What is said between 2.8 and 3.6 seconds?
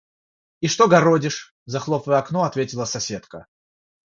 соседка.